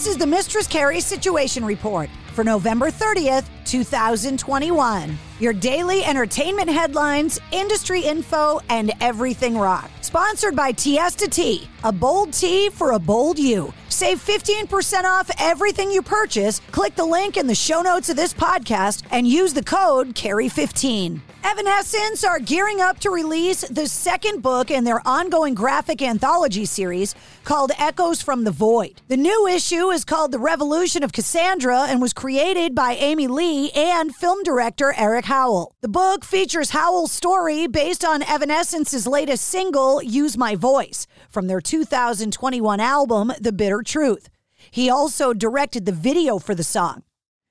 This 0.00 0.14
is 0.14 0.16
the 0.16 0.26
Mistress 0.26 0.66
Carrie 0.66 1.02
Situation 1.02 1.62
Report 1.62 2.08
for 2.32 2.42
November 2.42 2.90
30th, 2.90 3.44
2021. 3.66 5.18
Your 5.40 5.52
daily 5.52 6.02
entertainment 6.04 6.70
headlines, 6.70 7.38
industry 7.52 8.00
info, 8.00 8.60
and 8.70 8.92
everything 9.02 9.58
rock. 9.58 9.90
Sponsored 10.00 10.56
by 10.56 10.72
Tiesta 10.72 11.30
Tea, 11.30 11.68
a 11.84 11.92
bold 11.92 12.32
tea 12.32 12.70
for 12.70 12.92
a 12.92 12.98
bold 12.98 13.38
you. 13.38 13.74
Save 14.00 14.24
15% 14.24 15.04
off 15.04 15.30
everything 15.38 15.90
you 15.90 16.00
purchase. 16.00 16.60
Click 16.70 16.94
the 16.94 17.04
link 17.04 17.36
in 17.36 17.46
the 17.46 17.54
show 17.54 17.82
notes 17.82 18.08
of 18.08 18.16
this 18.16 18.32
podcast 18.32 19.02
and 19.10 19.28
use 19.28 19.52
the 19.52 19.62
code 19.62 20.14
CARRIE15. 20.14 21.20
Evanescence 21.42 22.22
are 22.22 22.38
gearing 22.38 22.80
up 22.80 22.98
to 23.00 23.10
release 23.10 23.62
the 23.62 23.86
second 23.86 24.42
book 24.42 24.70
in 24.70 24.84
their 24.84 25.06
ongoing 25.08 25.54
graphic 25.54 26.00
anthology 26.02 26.64
series 26.64 27.14
called 27.44 27.72
Echoes 27.78 28.20
from 28.20 28.44
the 28.44 28.50
Void. 28.50 29.00
The 29.08 29.16
new 29.16 29.46
issue 29.46 29.90
is 29.90 30.04
called 30.04 30.32
The 30.32 30.38
Revolution 30.38 31.02
of 31.02 31.12
Cassandra 31.12 31.86
and 31.88 32.00
was 32.00 32.12
created 32.12 32.74
by 32.74 32.92
Amy 32.92 33.26
Lee 33.26 33.70
and 33.72 34.14
film 34.14 34.42
director 34.42 34.94
Eric 34.96 35.24
Howell. 35.24 35.74
The 35.80 35.88
book 35.88 36.24
features 36.24 36.70
Howell's 36.70 37.12
story 37.12 37.66
based 37.66 38.04
on 38.04 38.20
Evanescence's 38.22 39.06
latest 39.06 39.46
single, 39.46 40.02
Use 40.02 40.36
My 40.36 40.54
Voice, 40.54 41.06
from 41.30 41.46
their 41.46 41.60
2021 41.60 42.80
album, 42.80 43.32
The 43.40 43.52
Bitter 43.52 43.82
Truth. 43.90 44.30
He 44.70 44.88
also 44.88 45.32
directed 45.32 45.84
the 45.84 45.90
video 45.90 46.38
for 46.38 46.54
the 46.54 46.62
song. 46.62 47.02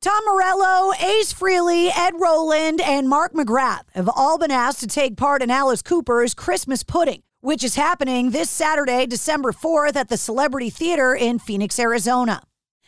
Tom 0.00 0.24
Morello, 0.24 0.94
Ace 0.94 1.30
Frehley, 1.34 1.90
Ed 1.94 2.14
Roland, 2.18 2.80
and 2.80 3.06
Mark 3.06 3.34
McGrath 3.34 3.82
have 3.94 4.08
all 4.08 4.38
been 4.38 4.50
asked 4.50 4.80
to 4.80 4.86
take 4.86 5.18
part 5.18 5.42
in 5.42 5.50
Alice 5.50 5.82
Cooper's 5.82 6.32
Christmas 6.32 6.82
Pudding, 6.82 7.22
which 7.42 7.62
is 7.62 7.74
happening 7.74 8.30
this 8.30 8.48
Saturday, 8.48 9.04
December 9.04 9.52
4th 9.52 9.94
at 9.94 10.08
the 10.08 10.16
Celebrity 10.16 10.70
Theater 10.70 11.14
in 11.14 11.38
Phoenix, 11.38 11.78
Arizona. 11.78 12.40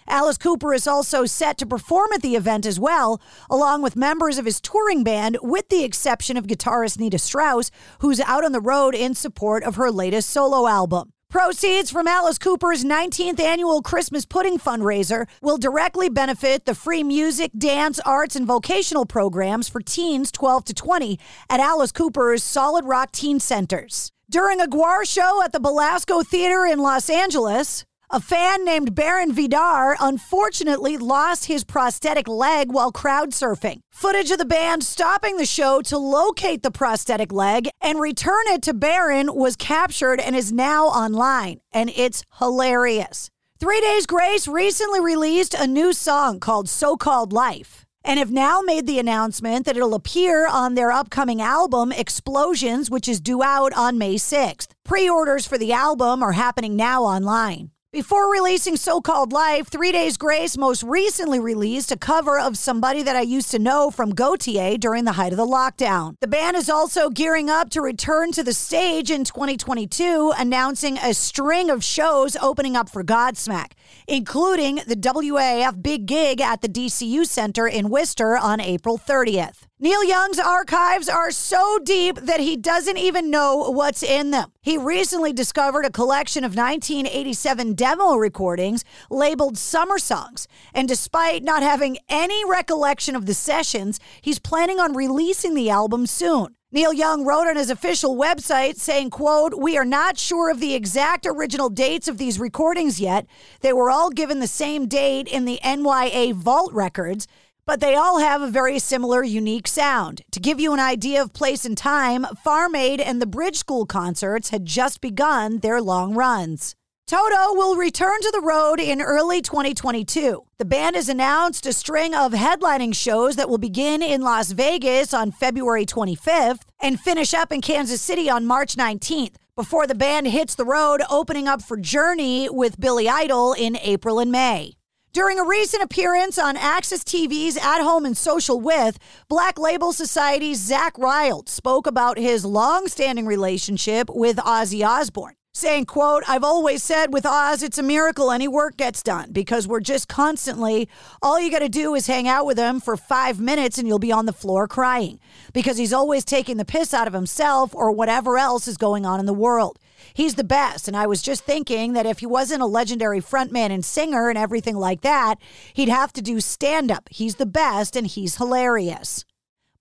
Alice 0.09 0.39
Cooper 0.39 0.73
is 0.73 0.87
also 0.87 1.27
set 1.27 1.59
to 1.59 1.67
perform 1.67 2.15
at 2.15 2.23
the 2.23 2.37
event 2.37 2.65
as 2.65 2.81
well, 2.81 3.21
along 3.51 3.83
with 3.83 3.95
members 3.95 4.39
of 4.39 4.47
his 4.47 4.59
touring 4.59 5.05
band, 5.05 5.37
with 5.43 5.69
the 5.69 5.85
exception 5.85 6.39
of 6.39 6.47
guitarist 6.47 6.99
Nita 6.99 7.19
Strauss, 7.19 7.71
who's 7.99 8.21
out 8.21 8.43
on 8.43 8.53
the 8.53 8.61
road 8.61 8.95
in 8.95 9.15
support 9.15 9.63
of 9.65 9.77
her 9.77 9.91
latest 9.91 10.31
solo 10.31 10.67
album. 10.67 11.14
Proceeds 11.35 11.91
from 11.91 12.07
Alice 12.07 12.39
Cooper's 12.39 12.85
19th 12.85 13.41
annual 13.41 13.83
Christmas 13.83 14.25
Pudding 14.25 14.57
fundraiser 14.57 15.27
will 15.43 15.59
directly 15.59 16.09
benefit 16.09 16.65
the 16.65 16.77
free 16.77 17.03
music, 17.03 17.51
dance, 17.59 17.99
arts, 18.07 18.37
and 18.37 18.47
vocational 18.47 19.05
programs 19.05 19.69
for 19.69 19.81
teens 19.81 20.31
12 20.31 20.67
to 20.67 20.75
20 20.75 21.19
at 21.51 21.59
Alice 21.59 21.91
Cooper's 21.91 22.45
Solid 22.45 22.85
Rock 22.85 23.11
Teen 23.11 23.41
Centers. 23.41 24.13
During 24.31 24.61
a 24.61 24.69
GWAR 24.69 25.05
show 25.05 25.43
at 25.43 25.51
the 25.51 25.59
Belasco 25.59 26.23
Theater 26.23 26.65
in 26.65 26.79
Los 26.79 27.11
Angeles, 27.11 27.85
a 28.15 28.21
fan 28.21 28.65
named 28.65 28.95
Baron 28.95 29.33
Vidar 29.33 29.97
unfortunately 29.99 30.97
lost 30.97 31.47
his 31.47 31.65
prosthetic 31.65 32.29
leg 32.29 32.69
while 32.71 32.93
crowd 32.93 33.31
surfing. 33.31 33.81
Footage 33.91 34.31
of 34.31 34.39
the 34.39 34.45
band 34.45 34.85
stopping 34.85 35.37
the 35.37 35.45
show 35.45 35.83
to 35.83 35.99
locate 35.99 36.63
the 36.63 36.71
prosthetic 36.71 37.33
leg 37.33 37.69
and 37.81 37.99
return 37.99 38.45
it 38.47 38.63
to 38.63 38.73
Baron 38.73 39.35
was 39.35 39.57
captured 39.57 40.21
and 40.21 40.37
is 40.37 40.53
now 40.53 40.85
online, 40.85 41.59
and 41.73 41.91
it's 41.97 42.23
hilarious. 42.39 43.31
Three 43.59 43.81
Days 43.81 44.07
Grace 44.07 44.47
recently 44.47 45.01
released 45.01 45.53
a 45.53 45.67
new 45.67 45.93
song 45.93 46.39
called 46.39 46.69
So 46.69 46.97
Called 46.97 47.33
Life 47.33 47.85
and 48.05 48.21
have 48.21 48.31
now 48.31 48.61
made 48.61 48.87
the 48.87 49.01
announcement 49.01 49.67
that 49.67 49.77
it'll 49.77 49.95
appear 49.95 50.47
on 50.47 50.75
their 50.77 50.93
upcoming 50.93 51.43
album, 51.43 51.91
Explosions, 51.91 52.89
which 52.89 53.09
is 53.09 53.21
due 53.21 53.43
out 53.43 53.73
on 53.73 53.99
May 53.99 54.15
6th. 54.15 54.69
Pre 54.85 55.11
orders 55.11 55.49
for 55.49 55.59
the 55.59 55.73
album 55.73 56.23
are 56.23 56.33
happening 56.33 56.77
now 56.77 57.03
online. 57.03 57.73
Before 57.95 58.29
releasing 58.29 58.75
So 58.75 59.01
Called 59.01 59.33
Life, 59.33 59.69
Three 59.69 59.93
Days 59.93 60.17
Grace 60.17 60.59
most 60.59 60.83
recently 60.83 61.39
released 61.39 61.93
a 61.93 61.97
cover 61.97 62.41
of 62.41 62.59
Somebody 62.59 63.05
That 63.05 63.15
I 63.15 63.21
Used 63.21 63.53
to 63.53 63.61
Know 63.61 63.93
from 63.93 64.13
Gotye 64.13 64.81
during 64.81 65.05
the 65.05 65.13
height 65.13 65.33
of 65.33 65.37
the 65.37 65.47
lockdown. 65.47 66.17
The 66.19 66.27
band 66.27 66.57
is 66.57 66.69
also 66.69 67.09
gearing 67.09 67.49
up 67.49 67.71
to 67.71 67.81
return 67.81 68.33
to 68.33 68.43
the 68.43 68.53
stage 68.53 69.13
in 69.13 69.23
2022, 69.23 70.33
announcing 70.37 70.99
a 70.99 71.15
string 71.15 71.71
of 71.71 71.85
shows 71.85 72.37
opening 72.43 72.75
up 72.75 72.89
for 72.89 73.05
Godsmack, 73.05 73.75
including 74.09 74.81
the 74.89 74.97
WAAF 74.97 75.81
Big 75.81 76.07
Gig 76.07 76.41
at 76.41 76.63
the 76.63 76.69
DCU 76.69 77.25
Center 77.25 77.69
in 77.69 77.91
Worcester 77.91 78.37
on 78.37 78.61
April 78.61 78.99
30th. 78.99 79.69
Neil 79.81 80.05
Young's 80.05 80.39
archives 80.39 81.09
are 81.09 81.33
so 81.33 81.81
deep 81.83 82.15
that 82.21 82.39
he 82.39 82.57
doesn't 82.57 82.97
even 82.97 83.29
know 83.29 83.71
what's 83.71 84.05
in 84.05 84.31
them. 84.31 84.53
He 84.63 84.79
recently 84.79 85.33
discovered 85.33 85.85
a 85.85 85.91
collection 85.91 86.45
of 86.45 86.55
1987 86.55 87.75
demo 87.75 88.15
recordings 88.15 88.85
labeled 89.11 89.59
Summer 89.59 89.99
Songs, 89.99 90.47
and 90.73 90.87
despite 90.87 91.43
not 91.43 91.65
having 91.65 91.99
any 92.09 92.49
recollection 92.49 93.17
of 93.17 93.27
the 93.27 93.35
sessions, 93.35 93.99
he's 94.21 94.39
planning 94.39 94.79
on 94.79 94.95
releasing 94.95 95.55
the 95.55 95.71
album 95.71 96.07
soon. 96.07 96.55
Neil 96.71 96.93
Young 96.93 97.25
wrote 97.25 97.49
on 97.49 97.57
his 97.57 97.69
official 97.69 98.17
website 98.17 98.77
saying, 98.77 99.11
quote, 99.11 99.61
We 99.61 99.77
are 99.77 99.85
not 99.85 100.19
sure 100.19 100.53
of 100.53 100.61
the 100.61 100.75
exact 100.75 101.27
original 101.27 101.69
dates 101.69 102.07
of 102.07 102.19
these 102.19 102.39
recordings 102.39 103.01
yet. 103.01 103.27
They 103.61 103.73
were 103.73 103.91
all 103.91 104.11
given 104.11 104.39
the 104.39 104.47
same 104.47 104.87
date 104.87 105.27
in 105.27 105.47
the 105.47 105.59
NYA 105.65 106.33
Vault 106.33 106.73
records 106.73 107.27
but 107.67 107.81
they 107.81 107.95
all 107.95 108.19
have 108.19 108.43
a 108.43 108.51
very 108.51 108.79
similar, 108.79 109.23
unique 109.23 109.69
sound. 109.69 110.23
To 110.33 110.41
give 110.41 110.61
you 110.61 110.73
an 110.73 110.81
idea 110.81 111.23
of 111.23 111.33
place 111.33 111.65
and 111.65 111.77
time, 111.77 112.27
Farm 112.43 112.75
Aid 112.75 113.01
and 113.01 113.21
the 113.21 113.27
Bridge 113.27 113.57
School 113.57 113.87
concerts 113.87 114.51
had 114.51 114.67
just 114.67 115.01
begun 115.01 115.59
their 115.59 115.81
long 115.81 116.15
runs. 116.15 116.75
Toto 117.07 117.53
will 117.53 117.77
return 117.77 118.19
to 118.23 118.31
the 118.31 118.41
road 118.41 118.81
in 118.81 119.03
early 119.03 119.43
2022. 119.43 120.43
The 120.57 120.65
band 120.65 120.97
has 120.97 121.11
announced 121.11 121.67
a 121.67 121.75
string 121.75 122.15
of 122.15 122.33
headlining 122.33 122.95
shows 122.95 123.37
that 123.37 123.51
will 123.51 123.59
begin 123.59 124.03
in 124.03 124.23
Las 124.23 124.53
Vegas 124.53 125.13
on 125.13 125.31
February 125.31 125.85
25th 125.85 126.63
and 126.81 126.99
finish 126.99 127.35
up 127.35 127.53
in 127.53 127.61
Kansas 127.61 128.01
City 128.01 128.31
on 128.31 128.47
March 128.47 128.77
19th 128.77 129.35
before 129.55 129.87
the 129.87 129.95
band 129.95 130.29
hits 130.29 130.55
the 130.55 130.65
road, 130.65 131.03
opening 131.11 131.47
up 131.47 131.61
for 131.61 131.77
Journey 131.77 132.49
with 132.49 132.81
Billy 132.81 133.07
Idol 133.07 133.53
in 133.53 133.77
April 133.83 134.19
and 134.19 134.33
May. 134.33 134.75
During 135.15 135.39
a 135.39 135.45
recent 135.45 135.81
appearance 135.81 136.41
on 136.41 136.57
AXS 136.57 137.05
TV's 137.05 137.57
At 137.57 137.81
Home 137.81 138.05
and 138.05 138.17
Social 138.17 138.61
With, 138.61 138.99
Black 139.29 139.61
Label 139.61 139.93
Society's 139.93 140.69
Zakk 140.69 140.99
Wylde 140.99 141.49
spoke 141.49 141.87
about 141.87 142.19
his 142.19 142.45
long-standing 142.45 143.25
relationship 143.25 144.11
with 144.13 144.39
Ozzy 144.39 144.85
Osbourne 144.85 145.37
saying 145.57 145.85
quote 145.87 146.25
i've 146.27 146.43
always 146.43 146.83
said 146.83 147.13
with 147.13 147.25
oz 147.25 147.63
it's 147.63 147.79
a 147.79 147.83
miracle 147.83 148.33
any 148.33 148.49
work 148.49 148.77
gets 148.77 149.05
done 149.05 149.31
because 149.31 149.69
we're 149.69 149.79
just 149.79 150.09
constantly 150.09 150.89
all 151.23 151.39
you 151.39 151.49
got 151.49 151.61
to 151.61 151.69
do 151.69 151.95
is 151.95 152.09
hang 152.09 152.27
out 152.27 152.45
with 152.45 152.59
him 152.59 152.81
for 152.81 152.97
five 152.97 153.39
minutes 153.39 153.79
and 153.79 153.87
you'll 153.87 154.01
be 154.01 154.11
on 154.11 154.27
the 154.27 154.33
floor 154.33 154.67
crying 154.67 155.21
because 155.53 155.77
he's 155.77 155.93
always 155.93 156.25
taking 156.25 156.57
the 156.57 156.65
piss 156.65 156.93
out 156.93 157.07
of 157.07 157.13
himself 157.13 157.73
or 157.73 157.93
whatever 157.93 158.37
else 158.37 158.67
is 158.67 158.77
going 158.77 159.07
on 159.07 159.21
in 159.21 159.27
the 159.27 159.33
world 159.33 159.79
he's 160.15 160.35
the 160.35 160.45
best 160.45 160.89
and 160.89 160.97
i 160.97 161.07
was 161.07 161.23
just 161.23 161.45
thinking 161.45 161.93
that 161.93 162.07
if 162.07 162.19
he 162.21 162.27
wasn't 162.27 162.63
a 162.63 162.67
legendary 162.67 163.21
frontman 163.21 163.71
and 163.71 163.85
singer 163.85 164.29
and 164.29 164.39
everything 164.39 164.77
like 164.77 165.01
that 165.03 165.37
he'd 165.75 165.89
have 165.89 166.13
to 166.13 166.23
do 166.23 166.41
stand 166.41 166.91
up 166.91 167.09
he's 167.11 167.37
the 167.37 167.47
best 167.47 167.97
and 167.97 168.07
he's 168.09 168.37
hilarious 168.37 169.25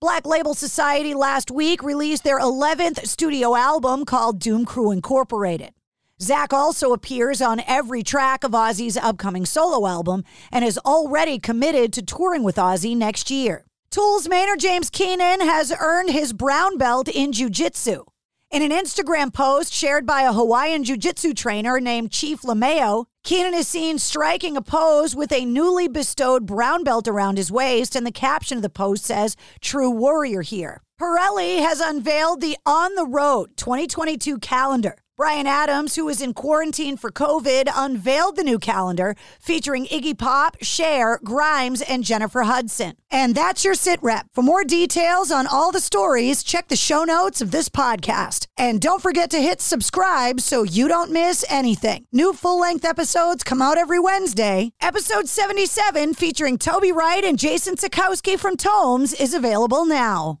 Black 0.00 0.26
Label 0.26 0.52
Society 0.52 1.14
last 1.14 1.50
week 1.50 1.82
released 1.82 2.24
their 2.24 2.38
11th 2.38 3.06
studio 3.06 3.56
album 3.56 4.04
called 4.04 4.38
Doom 4.38 4.66
Crew 4.66 4.90
Incorporated. 4.90 5.72
Zakk 6.20 6.52
also 6.52 6.92
appears 6.92 7.40
on 7.40 7.62
every 7.66 8.02
track 8.02 8.44
of 8.44 8.52
Ozzy's 8.52 8.98
upcoming 8.98 9.46
solo 9.46 9.86
album 9.88 10.22
and 10.52 10.62
is 10.62 10.78
already 10.78 11.38
committed 11.38 11.92
to 11.94 12.02
touring 12.02 12.42
with 12.42 12.56
Ozzy 12.56 12.94
next 12.94 13.30
year. 13.30 13.64
Tool's 13.90 14.28
Maynard 14.28 14.60
James 14.60 14.90
Keenan 14.90 15.40
has 15.40 15.72
earned 15.80 16.10
his 16.10 16.32
brown 16.32 16.76
belt 16.76 17.08
in 17.08 17.32
Jiu 17.32 17.48
Jitsu. 17.48 18.04
In 18.54 18.62
an 18.62 18.70
Instagram 18.70 19.32
post 19.32 19.72
shared 19.72 20.06
by 20.06 20.22
a 20.22 20.32
Hawaiian 20.32 20.84
Jiu 20.84 20.96
Jitsu 20.96 21.34
trainer 21.34 21.80
named 21.80 22.12
Chief 22.12 22.42
Lameo, 22.42 23.06
Keenan 23.24 23.52
is 23.52 23.66
seen 23.66 23.98
striking 23.98 24.56
a 24.56 24.62
pose 24.62 25.16
with 25.16 25.32
a 25.32 25.44
newly 25.44 25.88
bestowed 25.88 26.46
brown 26.46 26.84
belt 26.84 27.08
around 27.08 27.36
his 27.36 27.50
waist, 27.50 27.96
and 27.96 28.06
the 28.06 28.12
caption 28.12 28.58
of 28.58 28.62
the 28.62 28.70
post 28.70 29.06
says, 29.06 29.34
True 29.60 29.90
warrior 29.90 30.42
here. 30.42 30.82
Pirelli 31.00 31.58
has 31.58 31.80
unveiled 31.80 32.42
the 32.42 32.56
On 32.64 32.94
the 32.94 33.06
Road 33.06 33.56
2022 33.56 34.38
calendar. 34.38 35.03
Bryan 35.16 35.46
Adams, 35.46 35.94
who 35.94 36.06
was 36.06 36.20
in 36.20 36.34
quarantine 36.34 36.96
for 36.96 37.08
COVID, 37.08 37.70
unveiled 37.72 38.34
the 38.34 38.42
new 38.42 38.58
calendar 38.58 39.14
featuring 39.38 39.86
Iggy 39.86 40.18
Pop, 40.18 40.56
Cher, 40.60 41.20
Grimes, 41.22 41.82
and 41.82 42.02
Jennifer 42.02 42.42
Hudson. 42.42 42.96
And 43.12 43.36
that's 43.36 43.64
your 43.64 43.74
sit 43.74 44.02
rep. 44.02 44.26
For 44.34 44.42
more 44.42 44.64
details 44.64 45.30
on 45.30 45.46
all 45.46 45.70
the 45.70 45.78
stories, 45.78 46.42
check 46.42 46.66
the 46.66 46.74
show 46.74 47.04
notes 47.04 47.40
of 47.40 47.52
this 47.52 47.68
podcast. 47.68 48.46
And 48.58 48.80
don't 48.80 49.00
forget 49.00 49.30
to 49.30 49.40
hit 49.40 49.60
subscribe 49.60 50.40
so 50.40 50.64
you 50.64 50.88
don't 50.88 51.12
miss 51.12 51.44
anything. 51.48 52.06
New 52.10 52.32
full 52.32 52.58
length 52.58 52.84
episodes 52.84 53.44
come 53.44 53.62
out 53.62 53.78
every 53.78 54.00
Wednesday. 54.00 54.72
Episode 54.80 55.28
77, 55.28 56.14
featuring 56.14 56.58
Toby 56.58 56.90
Wright 56.90 57.22
and 57.22 57.38
Jason 57.38 57.76
Sikowski 57.76 58.36
from 58.36 58.56
Tomes, 58.56 59.12
is 59.12 59.32
available 59.32 59.86
now. 59.86 60.40